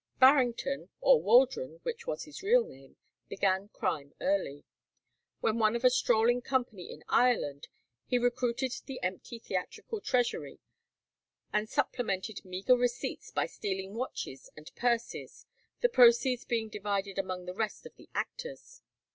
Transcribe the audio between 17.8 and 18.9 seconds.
of the actors.